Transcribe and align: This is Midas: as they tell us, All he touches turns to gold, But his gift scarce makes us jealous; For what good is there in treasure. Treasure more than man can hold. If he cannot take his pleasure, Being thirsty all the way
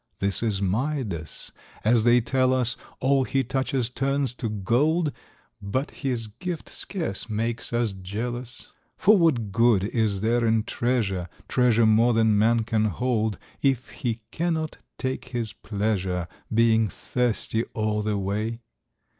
This 0.17 0.41
is 0.41 0.63
Midas: 0.63 1.51
as 1.83 2.05
they 2.05 2.21
tell 2.21 2.55
us, 2.55 2.75
All 3.01 3.23
he 3.23 3.43
touches 3.43 3.87
turns 3.87 4.33
to 4.33 4.49
gold, 4.49 5.11
But 5.61 5.91
his 5.91 6.25
gift 6.25 6.69
scarce 6.69 7.29
makes 7.29 7.71
us 7.71 7.93
jealous; 7.93 8.71
For 8.97 9.15
what 9.15 9.51
good 9.51 9.83
is 9.83 10.21
there 10.21 10.43
in 10.43 10.63
treasure. 10.63 11.27
Treasure 11.47 11.85
more 11.85 12.13
than 12.15 12.35
man 12.35 12.63
can 12.63 12.85
hold. 12.85 13.37
If 13.61 13.91
he 13.91 14.21
cannot 14.31 14.77
take 14.97 15.25
his 15.25 15.53
pleasure, 15.53 16.27
Being 16.51 16.87
thirsty 16.87 17.65
all 17.75 18.01
the 18.01 18.17
way 18.17 18.61